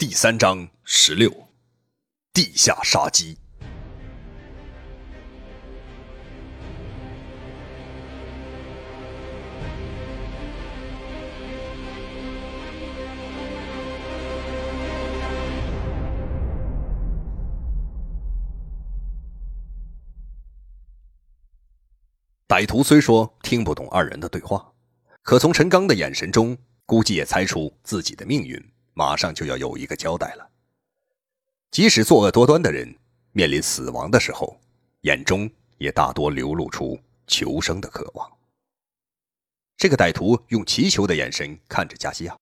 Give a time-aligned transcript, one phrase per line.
[0.00, 1.30] 第三章十六，
[2.32, 3.36] 地下杀机。
[22.48, 24.72] 歹徒虽说听不懂二人的对话，
[25.20, 26.56] 可从陈刚的眼神中，
[26.86, 28.79] 估计也猜出自己的命运。
[29.00, 30.46] 马上就要有一个交代了。
[31.70, 32.94] 即使作恶多端的人
[33.32, 34.60] 面临死亡的时候，
[35.00, 38.30] 眼中也大多流露出求生的渴望。
[39.78, 42.38] 这个歹徒用祈求的眼神看着加西亚，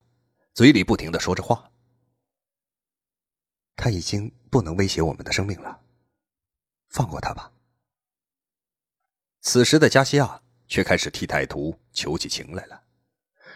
[0.53, 1.71] 嘴里不停的说着话。
[3.77, 5.81] 他已经不能威胁我们的生命了，
[6.89, 7.53] 放过他吧。
[9.43, 12.83] 此时的加西亚却开始替歹徒求起情来了。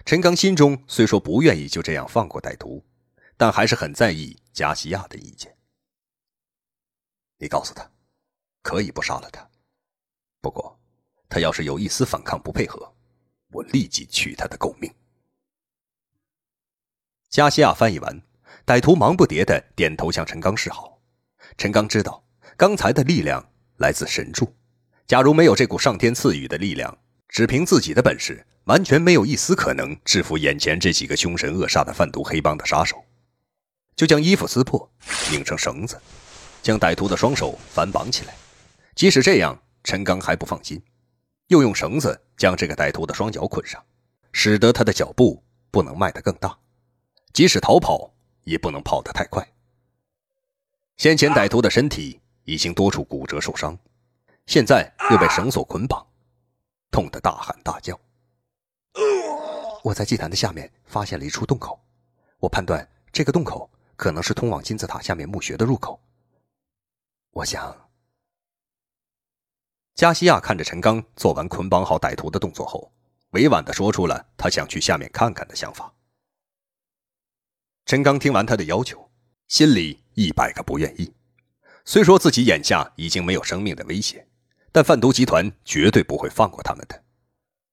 [0.05, 2.85] 陈刚心中虽说不愿意就这样放过歹徒，
[3.43, 5.53] 但还是很在意加西亚的意见。
[7.39, 7.91] 你告诉他，
[8.63, 9.51] 可以不杀了他，
[10.41, 10.81] 不过
[11.29, 12.95] 他要是有一丝反抗不配合，
[13.49, 14.95] 我立即取他的狗命。
[17.31, 18.23] 加西亚翻译完，
[18.65, 21.03] 歹徒忙不迭的点头向陈刚示好。
[21.59, 22.25] 陈刚知道，
[22.57, 23.45] 刚才的力量
[23.79, 24.55] 来自神助，
[25.05, 28.47] 假如没有这股上天赐予的力量，只凭自己的本事。
[28.67, 33.05] 完全没有一丝可能制服眼前这几个凶神恶煞的贩毒黑帮的杀手，
[33.95, 34.91] 就将衣服撕破，
[35.31, 36.01] 拧成绳子，
[36.63, 38.35] 将歹徒的双手反绑起来。
[38.95, 40.83] 即使这样，陈刚还不放心，
[41.49, 43.83] 又用绳子将这个歹徒的双脚捆上，
[44.33, 46.59] 使得他的脚步不能迈得更大，
[47.33, 48.13] 即使逃跑
[48.45, 49.47] 也不能跑得太快。
[50.97, 53.79] 先前歹徒的身体已经多处骨折受伤，
[54.47, 56.07] 现在又被绳索捆绑，
[56.91, 57.99] 痛得大喊大叫。
[59.83, 61.81] 我在祭坛的下面发现了一处洞口，
[62.39, 66.01] 我判断这个洞口可能是通往金字塔下面墓穴的入口。
[67.31, 67.91] 我想，
[69.95, 72.93] 加西亚看着陈刚做完捆绑好歹徒的动作后，
[73.31, 75.93] 委婉的说出了他想去下面看看的想法。
[77.87, 79.11] 陈刚听完他的要求，
[79.49, 81.13] 心里一百个不愿意。
[81.85, 84.27] 虽说自己眼下已经没有生命的威胁，
[84.71, 87.03] 但贩毒集团绝对不会放过他们的，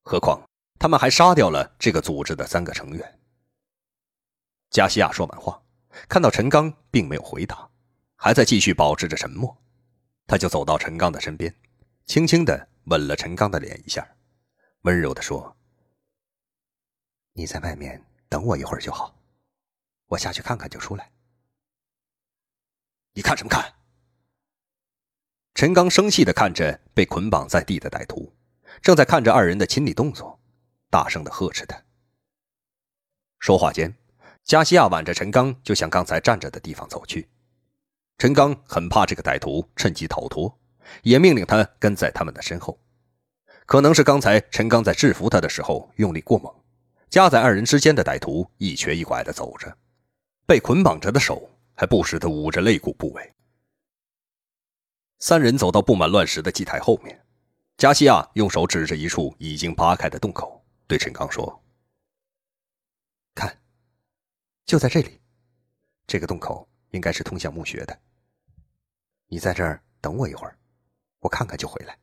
[0.03, 0.41] 何况。
[0.79, 3.19] 他们还杀掉了这个组织的三个成员。
[4.69, 5.61] 加西亚说完话，
[6.07, 7.69] 看到陈刚并没有回答，
[8.15, 9.57] 还在继续保持着沉默，
[10.27, 11.53] 他就走到陈刚的身边，
[12.05, 14.15] 轻轻的吻了陈刚的脸一下，
[14.81, 15.57] 温柔的说
[17.33, 19.19] ：“你在外面等我一会儿就好，
[20.07, 21.11] 我下去看看就出来。”
[23.13, 23.73] 你看什么看？
[25.55, 28.33] 陈刚生气的看着被捆绑在地的歹徒，
[28.81, 30.39] 正在看着二人的亲密动作。
[30.91, 31.83] 大声的呵斥他。
[33.37, 33.95] 说话间，
[34.49, 37.29] 加西亚挽着陈刚就向刚才站着的地方走去。
[38.17, 40.59] 陈刚很怕这个歹徒趁机逃脱，
[41.03, 42.79] 也命令他跟在他们的身后。
[43.67, 46.51] 可能是刚才陈刚在制服他的时候用力过猛，
[47.11, 49.77] 夹在二人之间的歹徒一瘸一拐的走着，
[50.47, 53.31] 被捆绑着的手还不时的捂着肋骨部位。
[55.19, 57.23] 三人走到布满乱石的祭台后面，
[57.77, 60.65] 加西亚用手指着一处已经扒开的洞口。
[60.87, 61.63] 对陈刚说
[63.35, 63.59] ：“看，
[64.69, 65.19] 就在这里，
[66.05, 67.99] 这个洞口应该是通向墓穴的。
[69.25, 70.55] 你在这儿等我一会儿，
[71.21, 71.97] 我看看就回来。”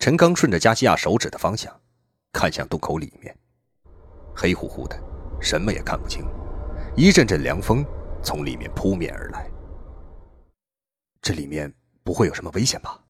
[0.00, 1.80] 陈刚顺着加西亚手指的方向，
[2.32, 3.38] 看向洞口里面，
[4.34, 5.00] 黑乎乎的，
[5.40, 6.24] 什么也看不清。
[6.96, 7.86] 一阵阵凉风
[8.20, 9.48] 从里面扑面而来。
[11.22, 13.00] 这里面不会有什么危险吧？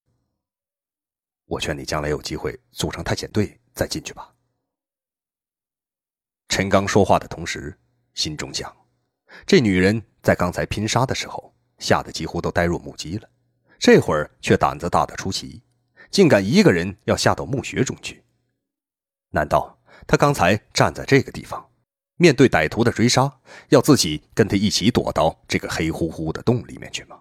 [1.46, 3.58] 我劝你将来有机会组成探险队。
[3.72, 4.33] 再进去吧。
[6.54, 7.76] 陈刚说话的同时，
[8.14, 8.72] 心中想：
[9.44, 13.28] 这女人在刚才拼杀的时候吓得几乎都呆若木鸡了，
[13.76, 15.60] 这会儿却胆子大得出奇，
[16.12, 18.22] 竟敢一个人要下到墓穴中去。
[19.30, 19.76] 难道
[20.06, 21.68] 她刚才站在这个地方，
[22.18, 23.40] 面对歹徒的追杀，
[23.70, 27.20] 要自己跟他一起躲到这个黑乎乎的洞里面去吗？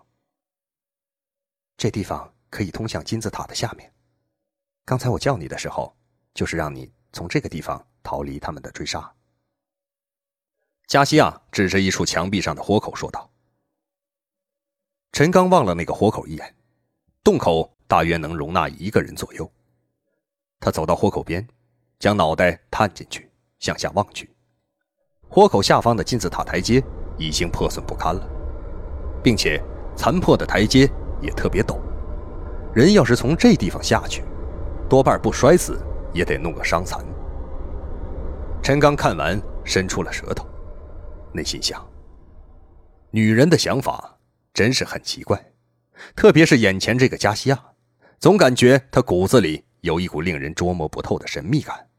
[1.75, 3.91] 这地方可以通向金字塔的下面。
[4.85, 5.97] 刚才我叫你的时候。
[6.35, 9.13] 就是让你从这个地方逃离他们的追杀。
[10.87, 13.29] 加西亚指着一处墙壁上的豁口说道。
[15.11, 16.55] 陈刚望了那个豁口一眼，
[17.23, 19.49] 洞口大约能容纳一个人左右。
[20.59, 21.47] 他走到豁口边，
[21.99, 24.29] 将脑袋探进去，向下望去。
[25.29, 26.83] 豁口下方的金字塔台阶
[27.17, 28.27] 已经破损不堪了，
[29.23, 29.61] 并且
[29.95, 30.89] 残破的台阶
[31.21, 31.79] 也特别陡，
[32.73, 34.23] 人要是从这地方下去，
[34.89, 35.79] 多半不摔死。
[36.13, 37.03] 也得弄个伤残。
[38.61, 40.47] 陈刚看完，伸出了舌头，
[41.33, 41.85] 内心想：
[43.11, 44.19] 女人的想法
[44.53, 45.51] 真是很奇怪，
[46.15, 47.73] 特别是眼前这个加西亚，
[48.19, 51.89] 总感觉她骨子里有一股令人捉摸不透的神秘感。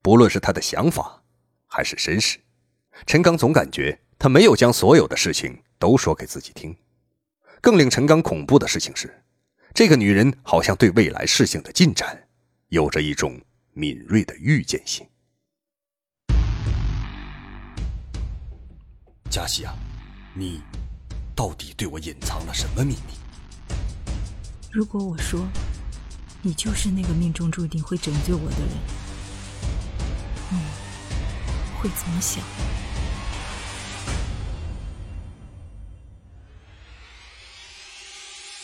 [0.00, 1.22] 不论是她的想法，
[1.66, 2.38] 还是身世，
[3.06, 6.76] 陈刚总感觉她没有将所有的事情都说给自己听。
[7.60, 9.22] 更令陈刚恐怖的事情是，
[9.74, 12.28] 这个女人好像对未来事情的进展
[12.68, 13.40] 有着一种
[13.72, 15.06] 敏锐的预见性。
[19.32, 19.74] 加西亚。
[20.34, 20.60] 你
[21.34, 23.14] 到底对我隐藏了什么秘密？
[24.70, 25.40] 如果我说
[26.42, 28.68] 你就是那个命中注定会拯救我的人，
[30.50, 30.58] 你
[31.80, 32.44] 会怎么想？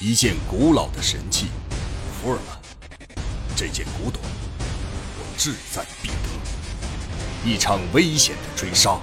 [0.01, 1.47] 一件古老的神器，
[2.21, 2.59] 福尔曼，
[3.57, 7.45] 这件古董我志在必得。
[7.45, 9.01] 一场危险的追杀。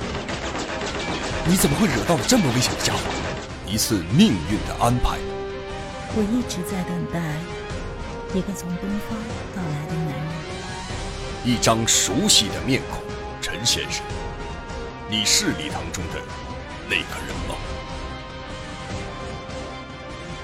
[1.48, 3.02] 你怎么会惹到了这么危险的家伙？
[3.68, 5.20] 一次命运的安排。
[6.16, 7.20] 我一直在等待
[8.34, 9.16] 一个从东方
[9.56, 10.26] 到来的男人。
[11.44, 13.00] 一张熟悉的面孔，
[13.44, 14.04] 陈先生，
[15.08, 16.20] 你是礼堂中的
[16.88, 17.56] 那个人吗？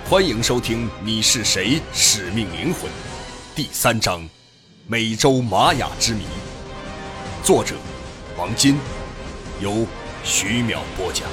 [0.07, 1.81] 欢迎收听《你是谁？
[1.91, 2.83] 使命灵魂》
[3.55, 4.21] 第三章
[4.85, 6.25] 《美洲玛雅之谜》，
[7.43, 7.73] 作者
[8.37, 8.77] 王金，
[9.59, 9.87] 由。
[10.23, 11.27] 徐淼播讲。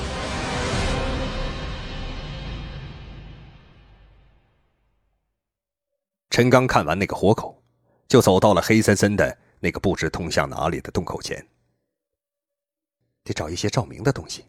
[6.30, 7.62] 陈刚看完那个活口，
[8.06, 11.46] 就走到了黑森森的那个不知通向哪里的洞口前。
[13.24, 14.46] 得找一些照明的东西。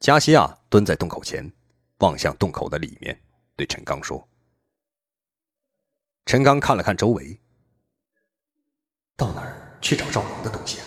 [0.00, 1.50] 加西亚蹲在洞口前，
[1.98, 3.18] 望向洞口的里面，
[3.56, 4.28] 对陈刚说
[6.26, 7.40] ：“陈刚看了看周围，
[9.16, 10.86] 到哪儿去找照明的东西啊？”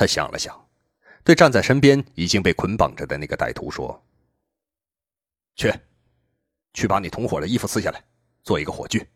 [0.00, 0.66] 他想了想，
[1.22, 4.02] 对站在身边已经被捆绑着的那个歹徒说
[5.56, 5.70] ：“去，
[6.72, 8.02] 去把你同伙的衣服撕下来，
[8.42, 9.06] 做一个火炬。”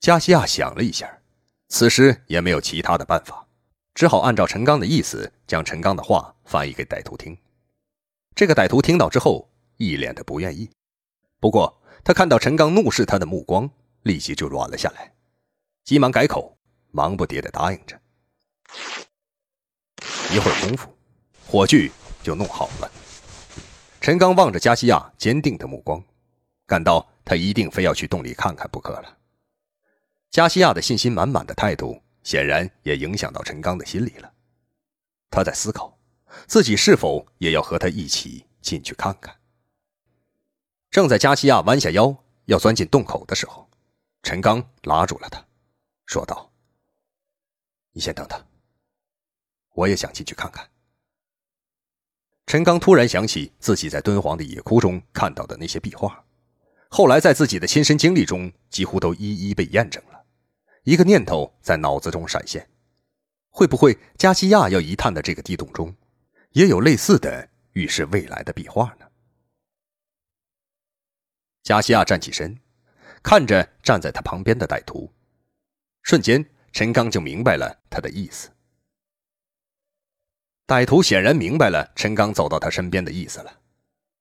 [0.00, 1.20] 加西亚想了一下，
[1.68, 3.46] 此时也没有其他的办法，
[3.92, 7.36] 只好按照陈刚的意思，将陈刚的话翻译给歹徒听。
[8.34, 10.70] 这个歹徒听到之后，一脸的不愿意。
[11.38, 13.68] 不过他看到陈刚怒视他的目光，
[14.04, 15.14] 立即就软了下来，
[15.84, 16.56] 急忙改口，
[16.90, 18.00] 忙不迭的答应着。
[20.32, 20.88] 一会儿功夫，
[21.46, 21.90] 火炬
[22.22, 22.90] 就弄好了。
[24.00, 26.02] 陈刚望着加西亚坚定的目光，
[26.66, 29.18] 感到他一定非要去洞里看看不可了。
[30.30, 34.32] 加西亚的信心满满的态度，显然也影响到陈刚的心里了。
[35.30, 35.98] 他在思考，
[36.46, 39.36] 自己是否也要和他一起进去看看。
[40.90, 42.14] 正在加西亚弯下腰
[42.46, 43.68] 要钻进洞口的时候，
[44.22, 45.44] 陈刚拉住了他，
[46.06, 46.50] 说道
[47.92, 48.42] ：“你先等等。”
[49.74, 50.68] 我也想进去看看。
[52.46, 56.24] 陈刚突然想起自己在敦煌的野窟中看到的那些壁画，
[56.88, 60.24] 后来在自己的亲身经历中几乎都一一被验证了。
[60.84, 62.68] 一个念头在脑子中闪现：
[63.48, 65.94] 会不会加西亚要一探的这个地洞中，
[66.50, 69.06] 也有类似的预示未来的壁画呢？
[71.62, 72.58] 加西亚站起身，
[73.22, 75.10] 看着站在他旁边的歹徒，
[76.02, 78.50] 瞬间陈刚就明白了他的意思。
[80.72, 83.60] 歹徒显然明白了陈刚走到他身边的意思了，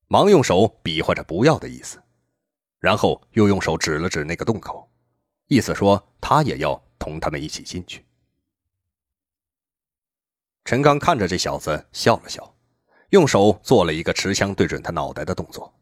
[0.10, 1.98] 忙用手比划着不要的意思，
[2.81, 4.91] 然后又用手指了指那个洞口，
[5.48, 8.05] 意思说他也要同他们一起进去。
[10.65, 12.53] 陈刚看着这小子笑了笑，
[13.12, 15.74] 用手做了一个持枪对准他脑袋的动作，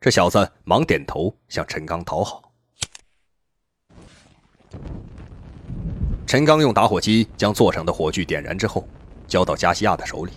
[0.00, 2.52] 这小子忙点头向陈刚讨好。
[6.28, 8.86] 陈刚用打火机将座上的火炬点燃之后。
[9.26, 10.32] 交到加西亚的手里，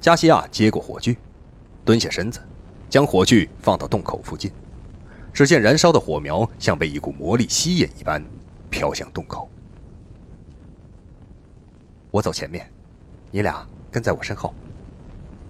[0.00, 1.16] 加西亚接过火炬，
[1.84, 2.40] 蹲下身子，
[2.88, 4.50] 将火炬放到洞口附近。
[5.32, 8.24] 只见燃烧的火苗像被一股魔力吸引一般，
[8.70, 9.48] 飘向洞口。
[12.10, 12.68] 我走前面，
[13.30, 14.54] 你俩跟在我身后，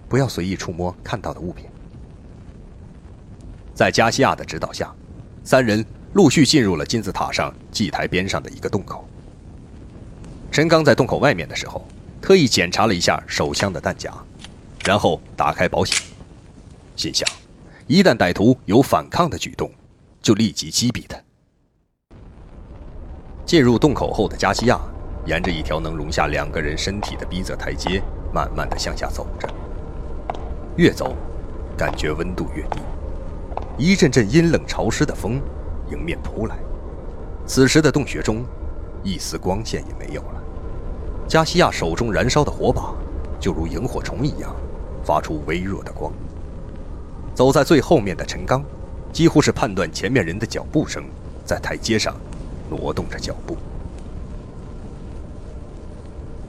[0.07, 1.65] 不要随意触摸看到的物品。
[3.73, 4.93] 在加西亚的指导下，
[5.43, 9.07] 三人陆续进入了金字塔上祭台边上的一个洞口。
[10.51, 11.87] 陈刚在洞口外面的时候。
[12.21, 14.13] 特意检查了一下手枪的弹夹，
[14.83, 15.97] 然后打开保险，
[16.95, 17.27] 心想：
[17.87, 19.71] 一旦歹徒有反抗的举动，
[20.21, 21.17] 就立即击毙他。
[23.45, 24.79] 进入洞口后的加西亚，
[25.25, 28.01] 沿着一条能容下两个人身体的逼仄台阶，
[28.33, 29.49] 慢慢的向下走着。
[30.75, 31.15] 越走，
[31.75, 32.79] 感觉温度越低，
[33.77, 35.41] 一阵阵阴冷潮湿的风
[35.89, 36.57] 迎面扑来。
[37.47, 38.45] 此时的洞穴中，
[39.03, 40.38] 一丝光线也没有了。
[41.29, 42.91] 加西亚手中燃烧的火把，
[43.39, 44.51] 就如萤火虫一样，
[45.05, 46.11] 发出微弱的光。
[47.35, 48.63] 走在最后面的陈刚，
[49.13, 51.03] 几乎是判断前面人的脚步声，
[51.45, 52.15] 在台阶上
[52.67, 53.55] 挪动着脚步。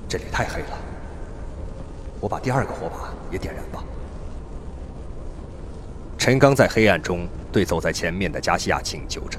[0.09, 0.79] 这里太黑了，
[2.19, 3.85] 我把第二个火把也点燃吧。
[6.17, 9.39] 陈刚在黑暗中对走在前面的加西亚请求着：“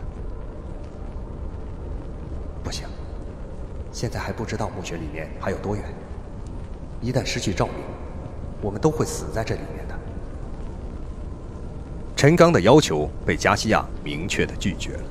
[2.63, 2.87] 不行，
[4.01, 5.85] 现在还不知道墓穴里面还有多远。
[7.01, 7.75] 一旦失去照明，
[8.59, 9.93] 我们都会死在这里面的。”
[12.17, 15.03] 陈刚的要求被加西亚明确的拒绝了。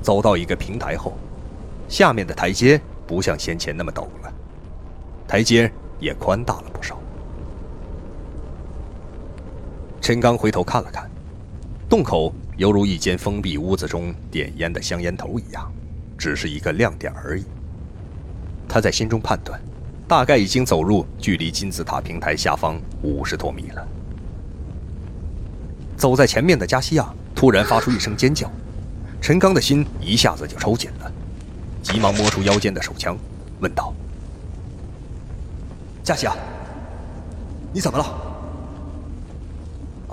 [0.00, 1.18] 走到一个平台后，
[1.86, 2.80] 下面的台阶。
[3.06, 4.32] 不像先前那么陡了，
[5.26, 6.98] 台阶也宽大了不少。
[10.00, 11.10] 陈刚回头看了看，
[11.90, 15.70] 洞口犹如一间封闭屋子中点烟的香烟头一样，
[16.18, 17.44] 只是一个亮点而已。
[18.68, 19.58] 他在心中判断，
[20.06, 23.88] 大概已经走入距离金字塔平台下方五十多米了。
[25.96, 28.50] 走在前面的加西亚突然发出一声尖叫，
[29.20, 31.10] 陈刚的心一下子就抽紧了。
[31.82, 33.16] 急忙摸出腰间的手枪，
[33.60, 33.94] 问道
[36.04, 36.36] ：“加西亚，
[37.72, 38.04] 你怎么了？”“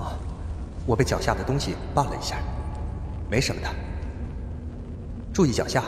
[0.02, 0.16] 啊，
[0.86, 2.36] 我被脚下的东西绊了一下，
[3.28, 3.68] 没什么的。
[5.36, 5.84] 注意脚下。”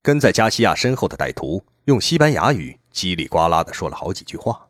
[0.00, 4.66] 跟在加西亚身后的歹徒用西班牙语叽里呱啦的说了好几句话，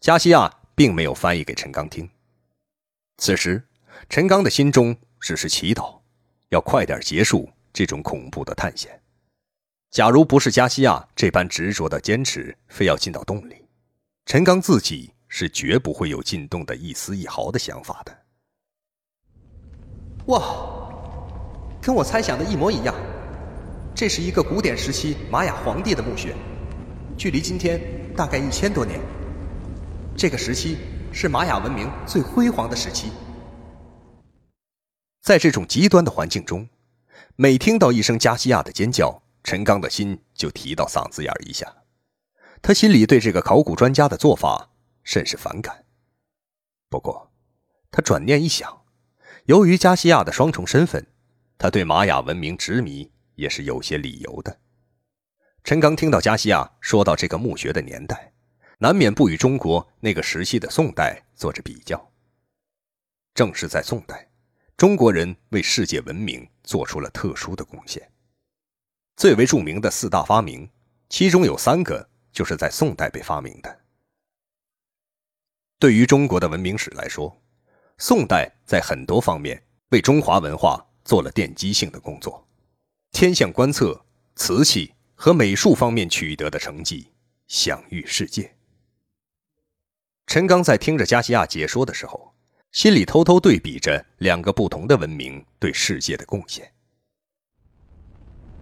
[0.00, 2.06] 加西亚并没有翻译给陈刚听。
[3.16, 3.66] 此时，
[4.10, 5.98] 陈刚的心中只是祈祷，
[6.50, 7.50] 要快点结束。
[7.72, 9.00] 这种恐怖的探险，
[9.90, 13.64] 假如不是加西亚这般执着的坚持，非要进到洞里，
[14.26, 18.18] 陈刚自己是绝不会有进洞的一丝一毫的想法的。
[20.26, 20.42] 哇，
[21.82, 22.94] 跟我猜想的一模一样，
[23.92, 26.32] 这是一个古典时期玛雅皇帝的墓穴，
[27.18, 27.80] 距离今天
[28.16, 29.00] 大概一千多年。
[30.16, 30.78] 这个时期
[31.12, 33.10] 是玛雅文明最辉煌的时期。
[35.20, 36.68] 在这种极端的环境中。
[37.34, 41.66] 每听到一声加西亚的尖叫，陈刚的心就提到嗓子眼儿一下。
[42.60, 44.68] 他心里对这个考古专家的做法
[45.02, 45.86] 甚是反感。
[46.90, 47.32] 不过，
[47.90, 48.82] 他转念一想，
[49.46, 51.06] 由于加西亚的双重身份，
[51.62, 54.58] 他对玛雅文明执迷也是有些理由的。
[55.62, 58.32] 陈刚听到加西亚说到这个墓穴的年代，
[58.78, 62.10] 难免不与中国那个时期的宋代做着比较。
[63.32, 64.28] 正是在宋代。
[64.76, 68.10] 中国人为世界文明做出了特殊的贡献。
[69.16, 70.68] 最为著名的四大发明，
[71.08, 73.78] 其中有三个就是在宋代被发明的。
[75.78, 77.40] 对于中国的文明史来说，
[77.98, 82.46] 宋代在很多方面为中华文化做了奠基性的工作，
[83.10, 84.04] 天象观测、
[84.36, 87.08] 瓷器和美术方面取得的成绩
[87.46, 88.54] 享誉世界。
[90.26, 92.32] 陈刚在听着加西亚解说的时候。
[92.72, 96.72] 心里偷偷对比着两个不同的文明对世界的贡献。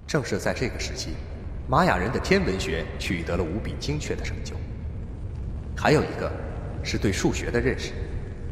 [0.04, 1.10] 正是在这个时期，
[1.68, 4.56] 玛雅人的天文学取得了无比精确的成就。
[5.76, 6.28] 还有一个，
[6.82, 7.92] 是对数学的认识，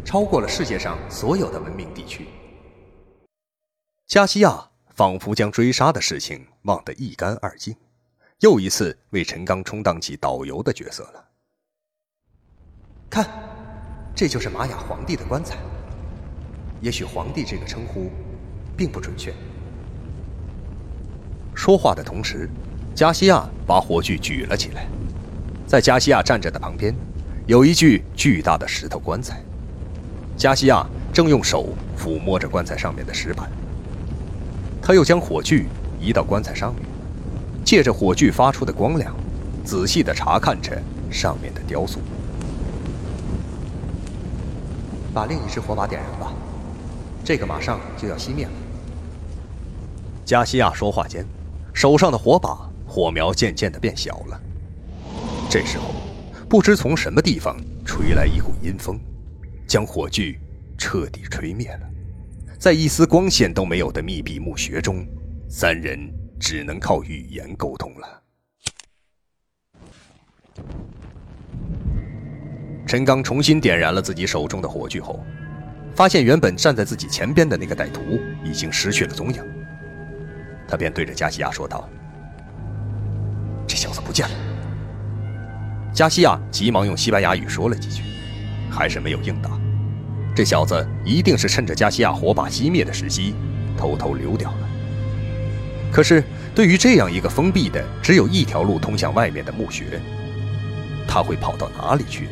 [0.04, 2.28] 超过了世界上所有的文明地区。
[4.08, 7.76] 加西亚仿佛将追杀的事情忘得一干二净，
[8.40, 11.24] 又一次为陈刚充当起导游的角色了。
[13.10, 13.28] 看。
[14.14, 15.58] 这就是玛雅皇帝的棺材。
[16.80, 18.10] 也许“皇帝”这个称呼
[18.76, 19.32] 并不准确。
[21.54, 22.48] 说话的同时，
[22.96, 24.88] 加西亚把火炬举了起来。
[25.68, 26.92] 在加西亚站着的旁边，
[27.46, 29.40] 有一具巨大的石头棺材。
[30.36, 33.48] 加西亚正用手抚摸着棺材上面的石板。
[34.88, 35.66] 他又将火炬
[36.00, 36.82] 移到棺材上面，
[37.62, 39.14] 借着火炬发出的光亮，
[39.62, 40.80] 仔细地查看着
[41.10, 42.00] 上面的雕塑。
[45.12, 46.32] 把另一只火把点燃吧，
[47.22, 48.52] 这个马上就要熄灭了。
[50.24, 51.22] 加西亚说话间，
[51.74, 54.40] 手上的火把火苗渐渐的变小了。
[55.50, 55.90] 这时候，
[56.48, 57.54] 不知从什么地方
[57.84, 58.98] 吹来一股阴风，
[59.66, 60.40] 将火炬
[60.78, 61.80] 彻底吹灭了。
[62.58, 65.06] 在一丝光线都没有的密闭墓穴中，
[65.48, 68.22] 三人只能靠语言沟通了。
[72.84, 75.24] 陈刚重新点燃了自己手中的火炬后，
[75.94, 79.40] 发现原本站在自己前边的那个歹徒已经失去了踪影。
[80.66, 81.88] 他便对着加西亚说道
[83.68, 84.34] ：“这小子不见了。”
[85.94, 88.02] 加西亚急忙用西班牙语说了几句，
[88.68, 89.57] 还是没有应答。
[90.38, 93.34] 这小子一定是趁着加西亚火把熄灭的时机，
[93.76, 94.68] 偷偷溜掉了。
[95.90, 96.22] 可是
[96.54, 100.00] 对于这样一个封闭的、只有一条路通向外面的墓穴，
[101.08, 102.30] 他会跑到哪里去呢？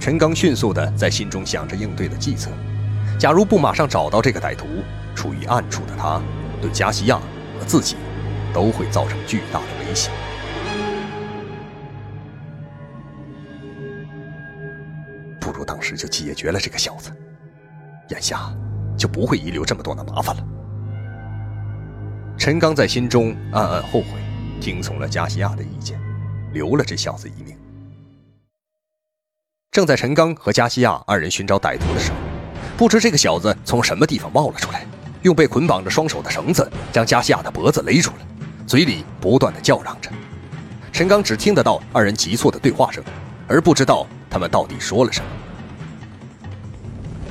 [0.00, 2.50] 陈刚迅速地在心中想着应对的计策。
[3.18, 4.66] 假如不马上找到这个歹徒，
[5.14, 6.18] 处于暗处的他，
[6.62, 7.16] 对加西亚
[7.60, 7.94] 和自己
[8.54, 10.08] 都会造成巨大的威胁。
[15.88, 17.10] 时就解决了这个小子，
[18.10, 18.54] 眼下
[18.96, 20.44] 就不会遗留这么多的麻烦了。
[22.36, 24.08] 陈刚在心中暗暗后悔，
[24.60, 25.98] 听从了加西亚的意见，
[26.52, 27.56] 留了这小子一命。
[29.70, 32.18] 正在陈刚和加西亚二人寻找歹徒的时候，
[32.76, 34.86] 不知这个小子从什么地方冒了出来，
[35.22, 38.18] 用被捆绑着双手的绳子将加西亚的脖子勒住了，
[38.66, 40.10] 嘴里不断的叫嚷着。
[40.92, 43.02] 陈刚只听得到二人急促的对话声，
[43.46, 45.26] 而不知道他们到底说了什么。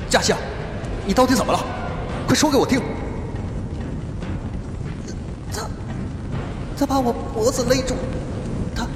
[0.08, 0.38] 加西亚，
[1.06, 1.64] 你到底怎么了？
[2.26, 2.80] 快说给我听！
[5.52, 5.66] 他，
[6.78, 7.94] 他把我脖子勒住，
[8.74, 8.86] 他，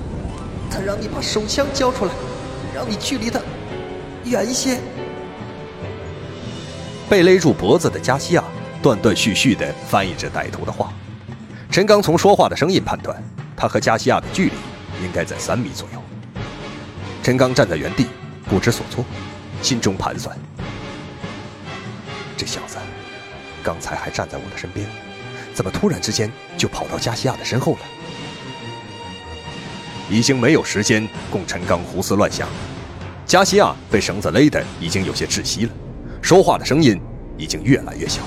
[0.70, 2.12] 他让你把手枪交出来，
[2.74, 3.40] 让你距离他
[4.24, 4.78] 远一些。
[7.08, 8.44] 被勒住脖子的加西亚
[8.82, 10.92] 断断续续地翻译着歹徒的话。
[11.70, 13.22] 陈刚从说话的声音判断，
[13.56, 14.52] 他和加西亚的距离
[15.02, 16.02] 应该在三米左右。
[17.22, 18.06] 陈刚站在原地，
[18.48, 19.04] 不知所措，
[19.62, 20.36] 心中盘算：
[22.42, 22.76] 这小子
[23.62, 24.84] 刚才还站在我的身边，
[25.54, 27.78] 怎么突然之间就跑到加西亚的身后了？
[30.10, 32.48] 已经没有时间供陈刚胡思乱想。
[33.24, 35.72] 加西亚被绳子勒得已经有些窒息了。
[36.20, 37.00] 说话的声音
[37.38, 38.22] 已经越来越小。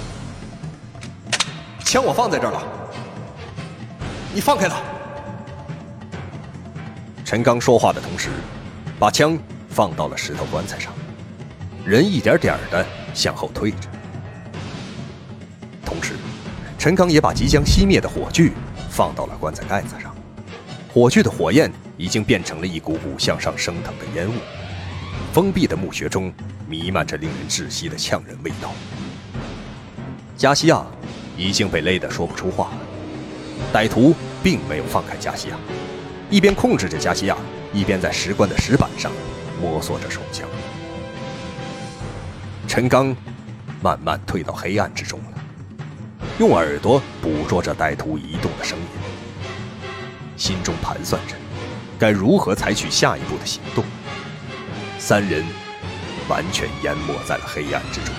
[1.84, 2.64] 枪我放在这儿了，
[4.34, 4.78] 你放开他！
[7.26, 8.30] 陈刚说话的同时，
[8.98, 9.38] 把枪
[9.70, 10.94] 放到了石头棺材上，
[11.86, 13.90] 人一点点的向后退着。
[16.86, 18.52] 陈刚也把即将熄灭的火炬
[18.92, 20.16] 放到了棺材盖子上，
[20.94, 24.34] 火炬的火焰已经变成了一股股向上升腾的烟雾。
[25.34, 26.32] 封闭的墓穴中
[26.70, 28.72] 弥漫着令人窒息的呛人味道。
[30.38, 30.86] 加西亚
[31.36, 32.78] 已经被勒得说不出话了。
[33.74, 35.58] 歹徒并没有放开加西亚，
[36.30, 37.36] 一边控制着加西亚，
[37.74, 39.12] 一边在石棺的石板上
[39.60, 40.48] 摸索着手枪。
[42.68, 43.08] 陈刚
[43.82, 45.35] 慢慢退到黑暗之中了，
[46.38, 48.86] 用耳朵捕捉着歹徒移动的声音，
[50.36, 51.36] 心中盘算着
[51.98, 53.86] 该如何采取下一步的行动。
[55.00, 55.46] 三人
[56.28, 58.14] 完全淹没在了黑暗之中。